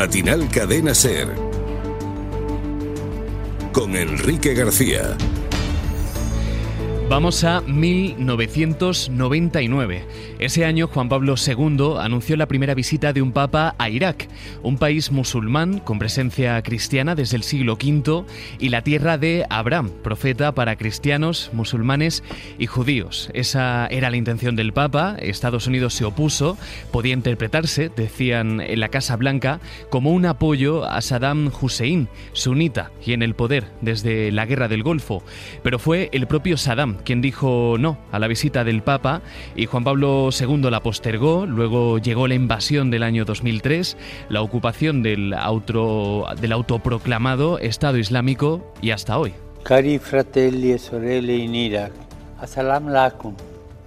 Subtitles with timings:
[0.00, 1.28] Matinal Cadena Ser.
[3.72, 5.16] Con Enrique García.
[7.10, 10.06] Vamos a 1999.
[10.38, 14.28] Ese año Juan Pablo II anunció la primera visita de un papa a Irak,
[14.62, 18.24] un país musulmán con presencia cristiana desde el siglo V
[18.60, 22.22] y la tierra de Abraham, profeta para cristianos, musulmanes
[22.60, 23.28] y judíos.
[23.34, 26.56] Esa era la intención del papa, Estados Unidos se opuso,
[26.92, 29.58] podía interpretarse, decían en la Casa Blanca,
[29.90, 34.84] como un apoyo a Saddam Hussein, sunita y en el poder desde la Guerra del
[34.84, 35.24] Golfo,
[35.64, 39.22] pero fue el propio Saddam quien dijo no a la visita del Papa
[39.56, 43.96] y Juan Pablo II la postergó, luego llegó la invasión del año 2003,
[44.28, 49.34] la ocupación del, auto, del autoproclamado Estado Islámico y hasta hoy.
[49.62, 51.92] Cari fratelli e sorelle in Iraq,
[52.40, 53.34] assalamu alaikum.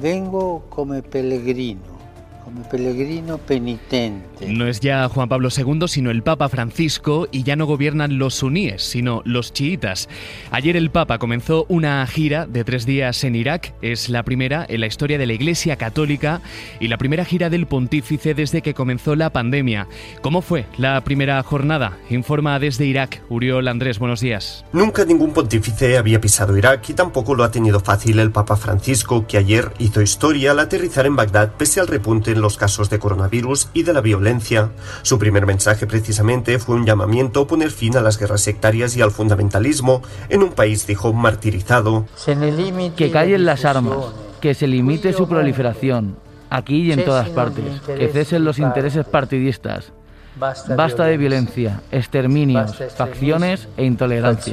[0.00, 1.95] Vengo come pellegrino
[2.46, 4.46] como peregrino penitente.
[4.46, 8.36] No es ya Juan Pablo II, sino el Papa Francisco, y ya no gobiernan los
[8.36, 10.08] suníes, sino los chiitas.
[10.52, 13.74] Ayer el Papa comenzó una gira de tres días en Irak.
[13.82, 16.40] Es la primera en la historia de la Iglesia Católica
[16.78, 19.88] y la primera gira del pontífice desde que comenzó la pandemia.
[20.22, 21.98] ¿Cómo fue la primera jornada?
[22.10, 23.24] Informa desde Irak.
[23.28, 24.64] Uriol Andrés, buenos días.
[24.72, 29.26] Nunca ningún pontífice había pisado Irak y tampoco lo ha tenido fácil el Papa Francisco,
[29.26, 33.68] que ayer hizo historia al aterrizar en Bagdad pese al repunte los casos de coronavirus
[33.72, 34.70] y de la violencia.
[35.02, 39.02] Su primer mensaje precisamente fue un llamamiento a poner fin a las guerras sectarias y
[39.02, 42.06] al fundamentalismo en un país, dijo, martirizado.
[42.96, 44.06] Que callen las armas,
[44.40, 46.16] que se limite su proliferación,
[46.50, 49.92] aquí y en todas partes, que cesen los intereses partidistas.
[50.36, 54.52] Basta de violencia, exterminios, facciones e intolerancia.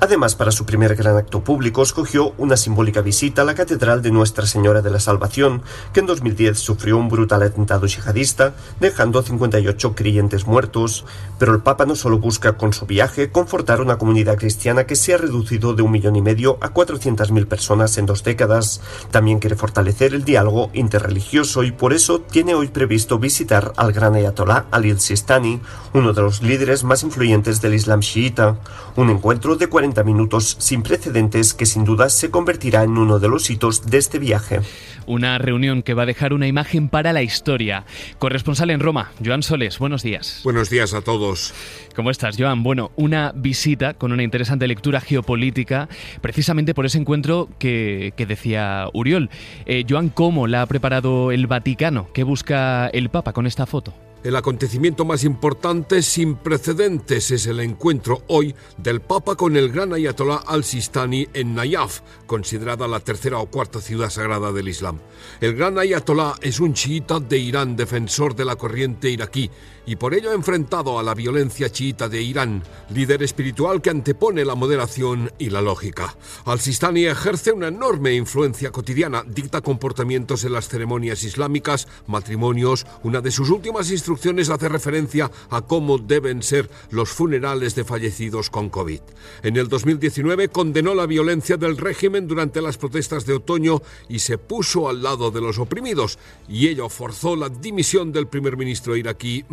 [0.00, 4.12] Además, para su primer gran acto público, escogió una simbólica visita a la Catedral de
[4.12, 9.96] Nuestra Señora de la Salvación, que en 2010 sufrió un brutal atentado yihadista, dejando 58
[9.96, 11.04] creyentes muertos.
[11.40, 15.14] Pero el Papa no solo busca con su viaje confortar una comunidad cristiana que se
[15.14, 18.80] ha reducido de un millón y medio a 400.000 personas en dos décadas,
[19.10, 24.14] también quiere fortalecer el diálogo interreligioso y por eso tiene hoy previsto visitar al gran
[24.14, 25.60] ayatolá Ali Sistani,
[25.92, 28.58] uno de los líderes más influyentes del Islam chiita,
[28.94, 33.28] un encuentro de 40 minutos sin precedentes que sin duda se convertirá en uno de
[33.28, 34.60] los hitos de este viaje.
[35.06, 37.84] Una reunión que va a dejar una imagen para la historia.
[38.18, 40.42] Corresponsal en Roma, Joan Soles, buenos días.
[40.44, 41.54] Buenos días a todos.
[41.96, 42.62] ¿Cómo estás, Joan?
[42.62, 45.88] Bueno, una visita con una interesante lectura geopolítica,
[46.20, 49.30] precisamente por ese encuentro que, decía Uriol.
[49.64, 52.08] Eh, Joan, ¿cómo la ha preparado el Vaticano?
[52.12, 53.94] ¿Qué busca el Papa con esta foto?
[54.24, 59.92] El acontecimiento más importante sin precedentes es el encuentro hoy del Papa con el gran
[59.92, 64.98] ayatolá al-Sistani en Nayaf, considerada la tercera o cuarta ciudad sagrada del Islam.
[65.40, 69.52] El gran ayatolá es un chiita de Irán, defensor de la corriente iraquí,
[69.86, 74.54] y por ello enfrentado a la violencia chiita de Irán, líder espiritual que antepone la
[74.54, 76.14] moderación y la lógica.
[76.44, 83.30] Al-Sistani ejerce una enorme influencia cotidiana, dicta comportamientos en las ceremonias islámicas, matrimonios, una de
[83.30, 84.08] sus últimas instrucciones
[84.50, 89.00] hace referencia a cómo deben ser los funerales de fallecidos con COVID.
[89.42, 94.38] En el 2019 condenó la violencia del régimen durante las protestas de otoño y se
[94.38, 96.18] puso al lado de los oprimidos,
[96.48, 99.44] y ello forzó la dimisión del primer ministro iraquí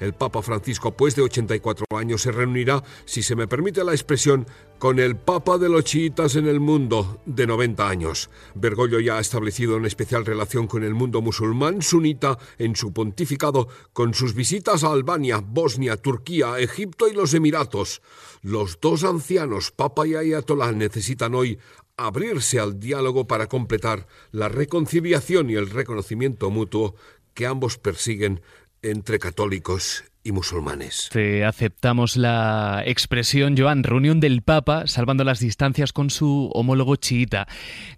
[0.00, 4.46] el Papa Francisco, pues de 84 años, se reunirá, si se me permite la expresión,
[4.78, 8.30] con el Papa de los chiitas en el mundo, de 90 años.
[8.54, 13.68] Bergoglio ya ha establecido una especial relación con el mundo musulmán sunita en su pontificado,
[13.92, 18.02] con sus visitas a Albania, Bosnia, Turquía, Egipto y los Emiratos.
[18.42, 21.58] Los dos ancianos, Papa y Ayatollah, necesitan hoy
[21.96, 26.94] abrirse al diálogo para completar la reconciliación y el reconocimiento mutuo
[27.34, 28.40] que ambos persiguen
[28.82, 31.08] entre católicos y musulmanes.
[31.12, 37.46] Te aceptamos la expresión, Joan, reunión del Papa salvando las distancias con su homólogo chiita.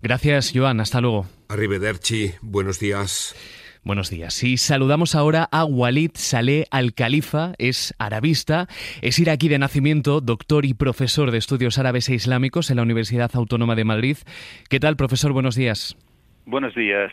[0.01, 1.27] Gracias, Joan, hasta luego.
[1.49, 3.35] Arrivederci, buenos días.
[3.83, 4.45] Buenos días.
[4.45, 8.69] Y saludamos ahora a Walid Saleh Al-Khalifa, es arabista,
[9.01, 13.31] es iraquí de nacimiento, doctor y profesor de estudios árabes e islámicos en la Universidad
[13.35, 14.19] Autónoma de Madrid.
[14.69, 15.33] ¿Qué tal, profesor?
[15.33, 15.97] Buenos días.
[16.45, 17.11] Buenos días.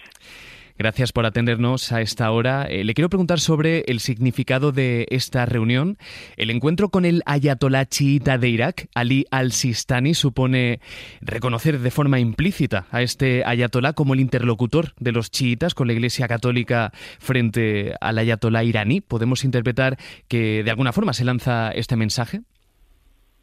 [0.78, 2.66] Gracias por atendernos a esta hora.
[2.70, 5.98] Eh, le quiero preguntar sobre el significado de esta reunión.
[6.36, 10.80] El encuentro con el ayatolá chiita de Irak, Ali al-Sistani, supone
[11.20, 15.94] reconocer de forma implícita a este ayatolá como el interlocutor de los chiitas con la
[15.94, 19.02] Iglesia Católica frente al ayatolá iraní.
[19.02, 19.98] ¿Podemos interpretar
[20.28, 22.42] que de alguna forma se lanza este mensaje?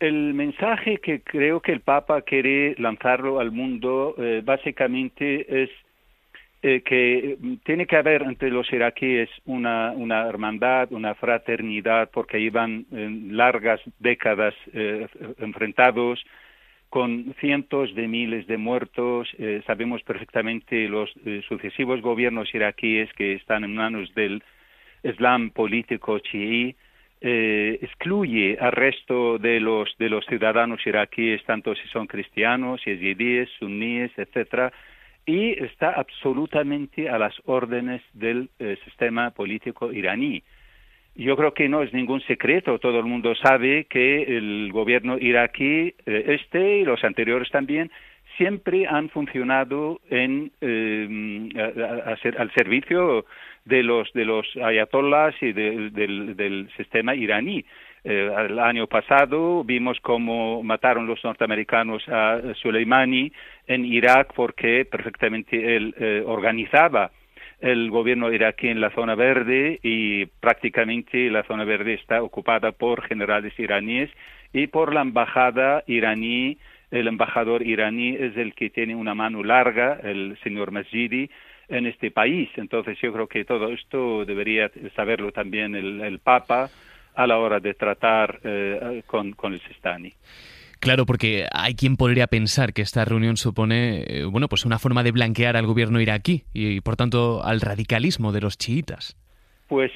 [0.01, 5.71] el mensaje que creo que el Papa quiere lanzarlo al mundo eh, básicamente es
[6.67, 9.93] eh, que tiene que haber entre los iraquíes una,
[10.29, 15.07] hermandad, una fraternidad, porque llevan largas décadas eh,
[15.39, 16.25] enfrentados
[16.89, 19.29] con cientos de miles de muertos.
[19.67, 21.13] sabemos perfectamente los
[21.49, 24.43] sucesivos gobiernos iraquíes que están en manos del
[25.03, 26.77] Islam político chií
[27.27, 33.49] eh, excluye al resto de los de los ciudadanos iraquíes, tanto si son cristianos, yezidíes,
[33.59, 34.71] suníes, etcétera,
[35.27, 40.43] y está absolutamente a las órdenes del eh, sistema político iraní.
[41.17, 45.95] Yo creo que no es ningún secreto, todo el mundo sabe que el gobierno iraquí,
[46.07, 47.91] eh, este y los anteriores también,
[48.37, 50.51] siempre han funcionado en,
[51.57, 53.25] al servicio
[53.65, 57.65] de los de los ayatolás y del, sistema iraní.
[58.05, 63.33] Eh, el año pasado vimos cómo mataron los norteamericanos a Soleimani
[63.67, 67.11] en Irak porque perfectamente él eh, organizaba
[67.61, 73.03] el gobierno iraquí en la zona verde y prácticamente la zona verde está ocupada por
[73.07, 74.11] generales iraníes
[74.53, 76.59] y por la embajada iraní.
[76.91, 81.31] El embajador iraní es el que tiene una mano larga, el señor Masjidi,
[81.69, 82.51] en este país.
[82.57, 86.69] Entonces yo creo que todo esto debería saberlo también el, Papa
[87.15, 90.13] a la hora de tratar eh, con, con el Sistani.
[90.85, 95.03] Claro, porque hay quien podría pensar que esta reunión supone, eh, bueno, pues una forma
[95.03, 99.17] de blanquear al gobierno iraquí y, por tanto, al radicalismo de los chiitas.
[99.67, 99.91] Pues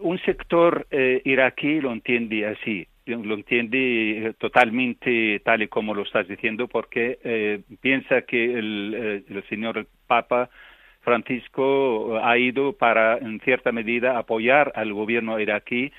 [0.00, 6.28] un sector eh, iraquí lo entiende así, lo entiende totalmente tal y como lo estás
[6.28, 10.50] diciendo, porque piensa que el señor Papa
[11.06, 15.92] Francisco ha ido para, en cierta medida, apoyar al gobierno iraquí,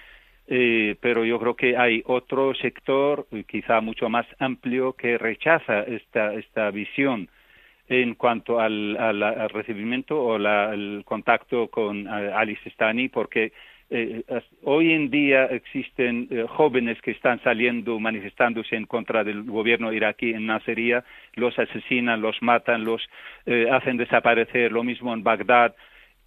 [0.47, 6.33] eh, pero yo creo que hay otro sector, quizá mucho más amplio, que rechaza esta,
[6.33, 7.29] esta visión
[7.89, 8.97] en cuanto al,
[9.53, 13.53] recibimiento o el contacto con eh, Ali Sistani, porque
[13.89, 14.21] eh,
[14.63, 20.31] hoy en día existen eh, jóvenes que están saliendo manifestándose en contra del gobierno iraquí
[20.31, 21.05] en Nassería,
[21.35, 23.01] los asesinan, los matan, los
[23.45, 25.73] eh, hacen desaparecer, lo mismo en Bagdad.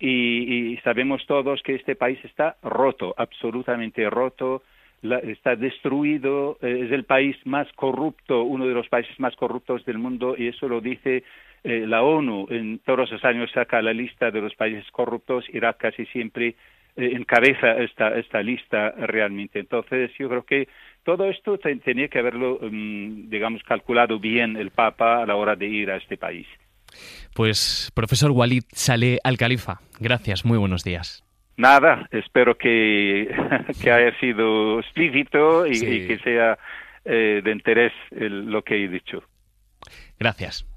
[0.00, 4.62] Y, sabemos todos que este país está roto, absolutamente roto,
[5.02, 10.34] está destruido, es el país más corrupto, uno de los países más corruptos del mundo,
[10.36, 11.22] y eso lo dice
[11.62, 12.46] la ONU.
[12.48, 16.54] En todos los años saca la lista de los países corruptos, Irak casi siempre
[16.96, 19.60] eh, encabeza esta, esta lista realmente.
[19.60, 20.68] Entonces, yo creo que
[21.04, 25.66] todo esto tenía que haberlo, mm, digamos, calculado bien el Papa a la hora de
[25.66, 26.46] ir a este país.
[27.34, 31.24] Pues, profesor Walid Saleh Al-Khalifa, gracias, muy buenos días.
[31.56, 33.28] Nada, espero que,
[33.82, 36.58] que haya sido explícito y, que sea
[37.04, 39.22] eh, de interés lo que he dicho.
[40.18, 40.69] Gracias.